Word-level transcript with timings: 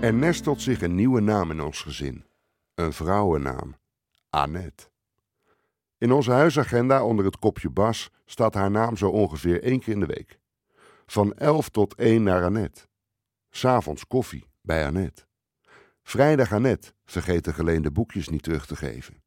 Er 0.00 0.14
nestelt 0.14 0.62
zich 0.62 0.82
een 0.82 0.94
nieuwe 0.94 1.20
naam 1.20 1.50
in 1.50 1.60
ons 1.60 1.80
gezin. 1.82 2.24
Een 2.74 2.92
vrouwennaam. 2.92 3.76
Annette. 4.30 4.88
In 5.98 6.12
onze 6.12 6.30
huisagenda 6.30 7.04
onder 7.04 7.24
het 7.24 7.38
kopje 7.38 7.70
Bas 7.70 8.10
staat 8.24 8.54
haar 8.54 8.70
naam 8.70 8.96
zo 8.96 9.08
ongeveer 9.08 9.62
één 9.62 9.80
keer 9.80 9.92
in 9.92 10.00
de 10.00 10.06
week. 10.06 10.38
Van 11.06 11.34
elf 11.34 11.68
tot 11.68 11.94
één 11.94 12.22
naar 12.22 12.44
Annette. 12.44 12.86
S'avonds 13.50 14.06
koffie 14.06 14.46
bij 14.60 14.86
Annette. 14.86 15.26
Vrijdag 16.02 16.52
Annette, 16.52 16.92
vergeet 17.04 17.44
de 17.44 17.52
geleende 17.52 17.90
boekjes 17.90 18.28
niet 18.28 18.42
terug 18.42 18.66
te 18.66 18.76
geven. 18.76 19.22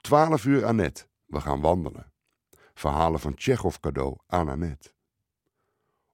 Twaalf 0.00 0.44
uur 0.44 0.64
Annette, 0.64 1.06
we 1.26 1.40
gaan 1.40 1.60
wandelen. 1.60 2.12
Verhalen 2.74 3.20
van 3.20 3.34
Tsjechov 3.34 3.76
cadeau 3.76 4.16
aan 4.26 4.48
Annette. 4.48 4.92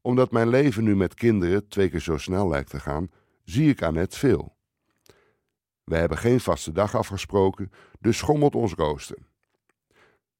Omdat 0.00 0.30
mijn 0.30 0.48
leven 0.48 0.84
nu 0.84 0.96
met 0.96 1.14
kinderen 1.14 1.68
twee 1.68 1.90
keer 1.90 2.00
zo 2.00 2.16
snel 2.16 2.48
lijkt 2.48 2.70
te 2.70 2.80
gaan, 2.80 3.10
zie 3.50 3.70
ik 3.70 3.82
Annette 3.82 4.18
veel. 4.18 4.56
We 5.84 5.96
hebben 5.96 6.18
geen 6.18 6.40
vaste 6.40 6.72
dag 6.72 6.94
afgesproken, 6.94 7.70
dus 8.00 8.18
schommelt 8.18 8.54
ons 8.54 8.74
rooster. 8.74 9.18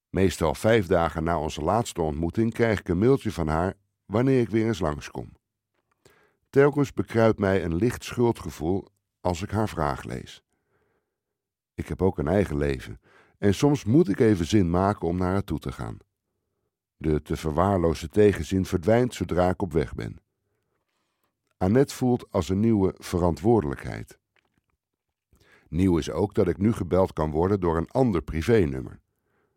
Meestal 0.08 0.54
vijf 0.54 0.86
dagen 0.86 1.24
na 1.24 1.38
onze 1.38 1.60
laatste 1.60 2.02
ontmoeting 2.02 2.52
krijg 2.52 2.80
ik 2.80 2.88
een 2.88 2.98
mailtje 2.98 3.32
van 3.32 3.48
haar 3.48 3.74
wanneer 4.06 4.40
ik 4.40 4.50
weer 4.50 4.66
eens 4.66 4.78
langskom. 4.78 5.32
Telkens 6.50 6.92
bekruipt 6.92 7.38
mij 7.38 7.64
een 7.64 7.74
licht 7.74 8.04
schuldgevoel 8.04 8.88
als 9.20 9.42
ik 9.42 9.50
haar 9.50 9.68
vraag 9.68 10.04
lees. 10.04 10.42
Ik 11.74 11.88
heb 11.88 12.02
ook 12.02 12.18
een 12.18 12.28
eigen 12.28 12.56
leven 12.56 13.00
en 13.38 13.54
soms 13.54 13.84
moet 13.84 14.08
ik 14.08 14.20
even 14.20 14.46
zin 14.46 14.70
maken 14.70 15.08
om 15.08 15.16
naar 15.16 15.32
haar 15.32 15.44
toe 15.44 15.58
te 15.58 15.72
gaan. 15.72 15.98
De 16.96 17.22
te 17.22 17.36
verwaarloosde 17.36 18.08
tegenzin 18.08 18.64
verdwijnt 18.64 19.14
zodra 19.14 19.48
ik 19.48 19.62
op 19.62 19.72
weg 19.72 19.94
ben. 19.94 20.18
Annette 21.60 21.94
voelt 21.94 22.32
als 22.32 22.48
een 22.48 22.60
nieuwe 22.60 22.94
verantwoordelijkheid. 22.98 24.18
Nieuw 25.68 25.98
is 25.98 26.10
ook 26.10 26.34
dat 26.34 26.48
ik 26.48 26.58
nu 26.58 26.72
gebeld 26.72 27.12
kan 27.12 27.30
worden 27.30 27.60
door 27.60 27.76
een 27.76 27.90
ander 27.90 28.22
privénummer. 28.22 29.00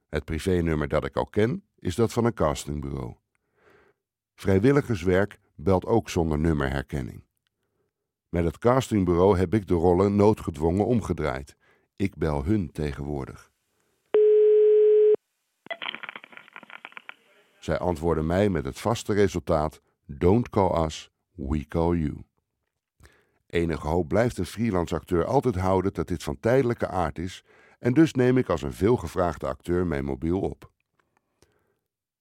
Het 0.10 0.26
privénummer 0.26 0.88
dat 0.88 1.06
ik 1.06 1.16
al 1.16 1.26
ken 1.26 1.64
is 1.80 1.96
dat 1.96 2.14
van 2.14 2.26
een 2.26 2.34
castingbureau. 2.34 3.16
Vrijwilligerswerk 4.36 5.40
belt 5.56 5.86
ook 5.86 6.10
zonder 6.10 6.40
nummerherkenning. 6.40 7.26
Met 8.30 8.44
het 8.44 8.58
castingbureau 8.58 9.38
heb 9.38 9.54
ik 9.54 9.68
de 9.68 9.74
rollen 9.74 10.16
noodgedwongen 10.16 10.86
omgedraaid. 10.86 11.58
Ik 11.96 12.16
bel 12.16 12.44
hun 12.44 12.72
tegenwoordig. 12.72 13.52
Zij 17.60 17.78
antwoorden 17.78 18.26
mij 18.26 18.50
met 18.50 18.66
het 18.66 18.80
vaste 18.80 19.14
resultaat: 19.14 19.82
Don't 20.06 20.50
call 20.50 20.86
us, 20.86 21.13
we 21.36 21.68
call 21.68 21.98
you. 21.98 22.24
Enige 23.48 23.88
hoop 23.88 24.08
blijft 24.08 24.38
een 24.38 24.46
freelance 24.46 24.96
acteur 24.96 25.26
altijd 25.26 25.56
houden 25.56 25.94
dat 25.94 26.08
dit 26.08 26.24
van 26.24 26.40
tijdelijke 26.40 26.88
aard 26.88 27.20
is, 27.20 27.44
en 27.80 27.94
dus 27.94 28.14
neem 28.14 28.38
ik 28.38 28.50
als 28.50 28.62
een 28.62 28.74
veelgevraagde 28.74 29.48
acteur 29.48 29.88
mijn 29.88 30.06
mobiel 30.06 30.40
op. 30.40 30.72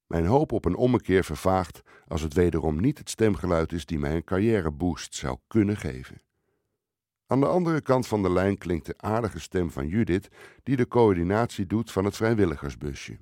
Mijn 0.06 0.26
hoop 0.26 0.52
op 0.52 0.64
een 0.64 0.76
ommekeer 0.76 1.24
vervaagt 1.24 1.82
als 2.06 2.22
het 2.22 2.34
wederom 2.34 2.80
niet 2.80 2.98
het 2.98 3.10
stemgeluid 3.10 3.72
is 3.72 3.86
die 3.86 3.98
mij 3.98 4.14
een 4.14 4.24
carrièreboost 4.24 5.14
zou 5.14 5.38
kunnen 5.46 5.76
geven. 5.76 6.22
Aan 7.26 7.40
de 7.40 7.46
andere 7.46 7.80
kant 7.80 8.06
van 8.06 8.22
de 8.22 8.30
lijn 8.30 8.58
klinkt 8.58 8.86
de 8.86 8.94
aardige 8.96 9.40
stem 9.40 9.70
van 9.70 9.88
Judith, 9.88 10.28
die 10.62 10.76
de 10.76 10.88
coördinatie 10.88 11.66
doet 11.66 11.90
van 11.90 12.04
het 12.04 12.16
vrijwilligersbusje. 12.16 13.18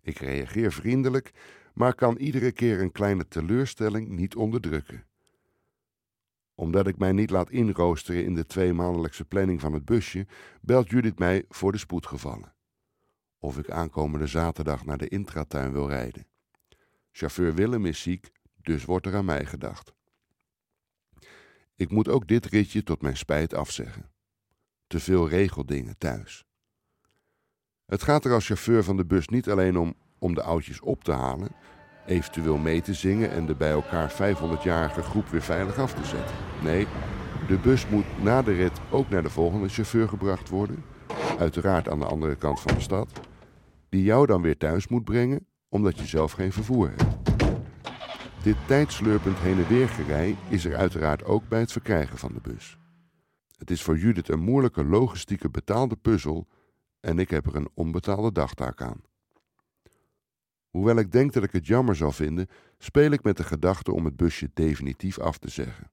Ik 0.00 0.18
reageer 0.18 0.72
vriendelijk, 0.72 1.30
maar 1.74 1.94
kan 1.94 2.16
iedere 2.16 2.52
keer 2.52 2.80
een 2.80 2.92
kleine 2.92 3.28
teleurstelling 3.28 4.08
niet 4.08 4.36
onderdrukken. 4.36 5.04
Omdat 6.60 6.86
ik 6.86 6.98
mij 6.98 7.12
niet 7.12 7.30
laat 7.30 7.50
inroosteren 7.50 8.24
in 8.24 8.34
de 8.34 8.46
tweemaandelijkse 8.46 9.24
planning 9.24 9.60
van 9.60 9.72
het 9.72 9.84
busje, 9.84 10.26
belt 10.60 10.90
Judith 10.90 11.18
mij 11.18 11.44
voor 11.48 11.72
de 11.72 11.78
spoedgevallen. 11.78 12.54
Of 13.38 13.58
ik 13.58 13.70
aankomende 13.70 14.26
zaterdag 14.26 14.84
naar 14.84 14.98
de 14.98 15.08
intratuin 15.08 15.72
wil 15.72 15.88
rijden. 15.88 16.26
Chauffeur 17.12 17.54
Willem 17.54 17.86
is 17.86 18.02
ziek, 18.02 18.30
dus 18.56 18.84
wordt 18.84 19.06
er 19.06 19.14
aan 19.14 19.24
mij 19.24 19.46
gedacht. 19.46 19.94
Ik 21.74 21.90
moet 21.90 22.08
ook 22.08 22.28
dit 22.28 22.46
ritje 22.46 22.82
tot 22.82 23.02
mijn 23.02 23.16
spijt 23.16 23.54
afzeggen. 23.54 24.10
Te 24.86 25.00
veel 25.00 25.28
regeldingen 25.28 25.98
thuis. 25.98 26.44
Het 27.86 28.02
gaat 28.02 28.24
er 28.24 28.32
als 28.32 28.46
chauffeur 28.46 28.84
van 28.84 28.96
de 28.96 29.06
bus 29.06 29.28
niet 29.28 29.50
alleen 29.50 29.78
om 29.78 29.94
om 30.18 30.34
de 30.34 30.42
oudjes 30.42 30.80
op 30.80 31.04
te 31.04 31.12
halen, 31.12 31.54
eventueel 32.10 32.56
mee 32.56 32.80
te 32.80 32.94
zingen 32.94 33.30
en 33.30 33.46
de 33.46 33.54
bij 33.54 33.70
elkaar 33.70 34.12
500-jarige 34.12 35.02
groep 35.02 35.28
weer 35.28 35.42
veilig 35.42 35.78
af 35.78 35.94
te 35.94 36.04
zetten. 36.04 36.36
Nee, 36.62 36.86
de 37.48 37.58
bus 37.58 37.88
moet 37.88 38.22
na 38.22 38.42
de 38.42 38.52
rit 38.52 38.80
ook 38.90 39.08
naar 39.08 39.22
de 39.22 39.30
volgende 39.30 39.68
chauffeur 39.68 40.08
gebracht 40.08 40.48
worden, 40.48 40.84
uiteraard 41.38 41.88
aan 41.88 41.98
de 41.98 42.04
andere 42.04 42.36
kant 42.36 42.60
van 42.60 42.74
de 42.74 42.80
stad, 42.80 43.20
die 43.88 44.02
jou 44.02 44.26
dan 44.26 44.42
weer 44.42 44.56
thuis 44.56 44.88
moet 44.88 45.04
brengen 45.04 45.46
omdat 45.68 45.98
je 45.98 46.06
zelf 46.06 46.32
geen 46.32 46.52
vervoer 46.52 46.88
hebt. 46.96 47.18
Dit 48.42 48.56
tijdslurpend 48.66 49.38
heen 49.38 49.58
en 49.58 49.68
weer 49.68 49.88
gerij 49.88 50.36
is 50.48 50.64
er 50.64 50.76
uiteraard 50.76 51.24
ook 51.24 51.48
bij 51.48 51.60
het 51.60 51.72
verkrijgen 51.72 52.18
van 52.18 52.32
de 52.32 52.40
bus. 52.40 52.78
Het 53.58 53.70
is 53.70 53.82
voor 53.82 53.98
Judith 53.98 54.28
een 54.28 54.40
moeilijke 54.40 54.84
logistieke 54.84 55.50
betaalde 55.50 55.96
puzzel 55.96 56.46
en 57.00 57.18
ik 57.18 57.30
heb 57.30 57.46
er 57.46 57.56
een 57.56 57.68
onbetaalde 57.74 58.32
dagtaak 58.32 58.82
aan. 58.82 59.09
Hoewel 60.70 60.96
ik 60.96 61.12
denk 61.12 61.32
dat 61.32 61.42
ik 61.42 61.52
het 61.52 61.66
jammer 61.66 61.96
zal 61.96 62.12
vinden, 62.12 62.48
speel 62.78 63.10
ik 63.10 63.22
met 63.22 63.36
de 63.36 63.44
gedachte 63.44 63.92
om 63.92 64.04
het 64.04 64.16
busje 64.16 64.50
definitief 64.54 65.18
af 65.18 65.38
te 65.38 65.48
zeggen. 65.48 65.90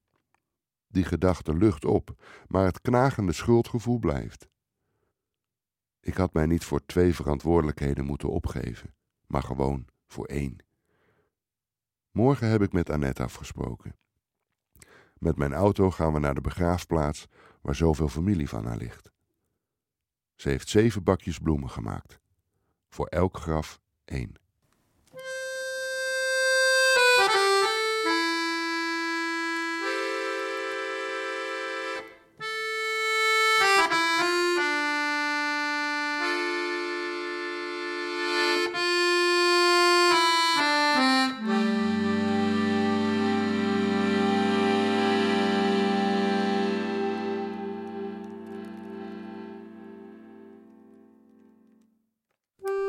Die 0.87 1.03
gedachte 1.03 1.53
lucht 1.53 1.85
op, 1.85 2.23
maar 2.47 2.65
het 2.65 2.81
knagende 2.81 3.33
schuldgevoel 3.33 3.99
blijft. 3.99 4.47
Ik 5.99 6.17
had 6.17 6.33
mij 6.33 6.45
niet 6.45 6.63
voor 6.63 6.85
twee 6.85 7.15
verantwoordelijkheden 7.15 8.05
moeten 8.05 8.29
opgeven, 8.29 8.95
maar 9.27 9.43
gewoon 9.43 9.87
voor 10.07 10.25
één. 10.25 10.57
Morgen 12.11 12.47
heb 12.47 12.61
ik 12.61 12.73
met 12.73 12.89
Annette 12.89 13.23
afgesproken. 13.23 13.95
Met 15.17 15.37
mijn 15.37 15.53
auto 15.53 15.91
gaan 15.91 16.13
we 16.13 16.19
naar 16.19 16.35
de 16.35 16.41
begraafplaats 16.41 17.27
waar 17.61 17.75
zoveel 17.75 18.07
familie 18.07 18.49
van 18.49 18.65
haar 18.65 18.77
ligt. 18.77 19.11
Ze 20.35 20.49
heeft 20.49 20.69
zeven 20.69 21.03
bakjes 21.03 21.39
bloemen 21.39 21.69
gemaakt. 21.69 22.19
Voor 22.89 23.07
elk 23.07 23.37
graf 23.37 23.79
één. 24.05 24.46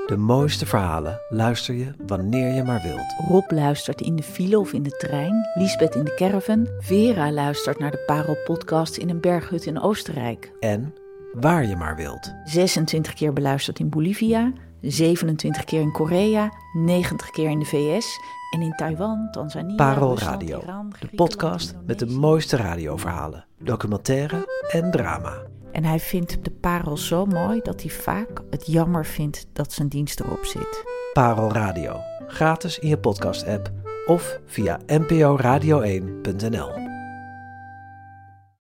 De 0.08 0.16
mooiste 0.16 0.66
verhalen 0.66 1.20
luister 1.28 1.74
je 1.74 1.92
wanneer 2.06 2.54
je 2.54 2.62
maar 2.62 2.82
wilt. 2.82 3.14
Rob 3.28 3.50
luistert 3.50 4.00
in 4.00 4.16
de 4.16 4.22
file 4.22 4.58
of 4.58 4.72
in 4.72 4.82
de 4.82 4.90
trein. 4.90 5.50
Liesbeth 5.54 5.94
in 5.94 6.04
de 6.04 6.14
caravan. 6.14 6.68
Vera 6.78 7.32
luistert 7.32 7.78
naar 7.78 7.90
de 7.90 8.02
Parel-podcast 8.06 8.96
in 8.96 9.08
een 9.10 9.20
berghut 9.20 9.66
in 9.66 9.80
Oostenrijk. 9.80 10.52
En 10.60 10.94
waar 11.32 11.66
je 11.66 11.76
maar 11.76 11.96
wilt. 11.96 12.34
26 12.44 13.14
keer 13.14 13.32
beluisterd 13.32 13.78
in 13.78 13.88
Bolivia. 13.88 14.52
27 14.80 15.64
keer 15.64 15.80
in 15.80 15.92
Korea. 15.92 16.50
90 16.72 17.30
keer 17.30 17.50
in 17.50 17.58
de 17.58 17.64
VS. 17.64 18.18
En 18.54 18.62
in 18.62 18.72
Taiwan, 18.72 19.28
Tanzania, 19.30 19.74
Parel 19.74 20.10
Rusland, 20.10 20.42
Radio, 20.42 20.60
Iran, 20.60 20.92
de 21.00 21.08
podcast 21.16 21.74
met 21.86 21.98
de 21.98 22.06
mooiste 22.06 22.56
radioverhalen, 22.56 23.46
documentaire 23.58 24.48
en 24.68 24.90
drama. 24.90 25.34
En 25.72 25.84
hij 25.84 26.00
vindt 26.00 26.44
de 26.44 26.50
parel 26.50 26.96
zo 26.96 27.26
mooi 27.26 27.60
dat 27.62 27.80
hij 27.80 27.90
vaak 27.90 28.42
het 28.50 28.66
jammer 28.66 29.06
vindt 29.06 29.46
dat 29.52 29.72
zijn 29.72 29.88
dienst 29.88 30.20
erop 30.20 30.44
zit. 30.44 30.84
Parel 31.12 31.52
Radio, 31.52 32.00
gratis 32.26 32.78
in 32.78 32.88
je 32.88 32.98
podcast-app 32.98 33.70
of 34.06 34.40
via 34.46 34.80
nporadio1.nl. 34.86 36.87